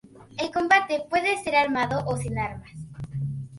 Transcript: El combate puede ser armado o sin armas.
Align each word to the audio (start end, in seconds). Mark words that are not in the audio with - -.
El 0.39 0.49
combate 0.51 1.03
puede 1.11 1.37
ser 1.43 1.55
armado 1.55 2.03
o 2.07 2.17
sin 2.17 2.39
armas. 2.39 2.71